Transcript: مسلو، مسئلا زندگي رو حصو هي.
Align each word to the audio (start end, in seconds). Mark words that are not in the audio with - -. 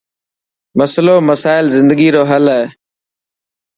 مسلو، 0.77 1.15
مسئلا 1.29 1.71
زندگي 1.77 2.09
رو 2.15 2.21
حصو 2.29 2.49
هي. 2.57 2.61